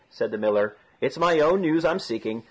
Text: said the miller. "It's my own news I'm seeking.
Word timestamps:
said 0.09 0.31
the 0.31 0.37
miller. 0.39 0.75
"It's 0.99 1.19
my 1.19 1.39
own 1.41 1.61
news 1.61 1.85
I'm 1.85 1.99
seeking. 1.99 2.39